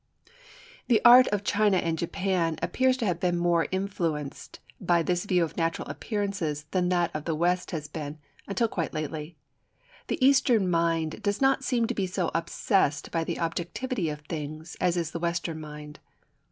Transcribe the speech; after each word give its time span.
]The 0.87 0.99
art 1.05 1.27
of 1.27 1.43
China 1.43 1.77
and 1.77 1.95
Japan 1.95 2.57
appears 2.63 2.97
to 2.97 3.05
have 3.05 3.19
been 3.19 3.37
more 3.37 3.67
[influenced 3.69 4.59
by 4.79 5.03
this 5.03 5.25
view 5.25 5.43
of 5.43 5.55
natural 5.57 5.87
appearances 5.87 6.65
than 6.71 6.89
that 6.89 7.11
of 7.15 7.25
the 7.25 7.35
West 7.35 7.69
has 7.69 7.87
been, 7.87 8.17
until 8.47 8.67
quite 8.67 8.93
lately. 8.95 9.37
The 10.07 10.25
Eastern 10.25 10.71
mind 10.71 11.21
does 11.21 11.39
not 11.39 11.63
seem 11.63 11.85
to 11.85 11.93
be 11.93 12.07
so 12.07 12.31
obsessed 12.33 13.11
by 13.11 13.23
the 13.23 13.39
objectivity 13.39 14.09
of 14.09 14.21
things 14.21 14.75
as 14.81 14.97
is 14.97 15.11
the 15.11 15.19
Western 15.19 15.59
mind. 15.61 15.99